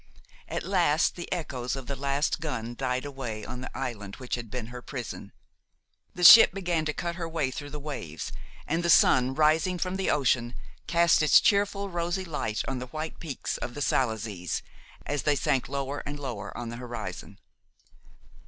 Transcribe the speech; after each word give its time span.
At 0.47 0.63
last 0.63 1.15
the 1.15 1.31
echoes 1.31 1.75
of 1.75 1.85
the 1.85 1.95
last 1.95 2.39
gun 2.39 2.73
died 2.73 3.05
away 3.05 3.45
on 3.45 3.61
the 3.61 3.69
island 3.77 4.15
which 4.15 4.33
had 4.33 4.49
been 4.49 4.65
her 4.73 4.81
prison. 4.81 5.31
The 6.15 6.23
ship 6.23 6.55
began 6.55 6.85
to 6.85 6.93
cut 6.93 7.17
her 7.17 7.29
way 7.29 7.51
through 7.51 7.69
the 7.69 7.79
waves, 7.79 8.31
and 8.65 8.81
the 8.81 8.89
sun, 8.89 9.35
rising 9.35 9.77
from 9.77 9.97
the 9.97 10.09
ocean, 10.09 10.55
cast 10.87 11.21
its 11.21 11.39
cheerful, 11.39 11.87
rosy 11.87 12.25
light 12.25 12.63
on 12.67 12.79
the 12.79 12.87
white 12.87 13.19
peaks 13.19 13.57
of 13.57 13.75
the 13.75 13.81
Salazes 13.83 14.63
as 15.05 15.21
they 15.21 15.35
sank 15.35 15.69
lower 15.69 15.99
and 15.99 16.19
lower 16.19 16.51
on 16.57 16.69
the 16.69 16.77
horizon. 16.77 17.37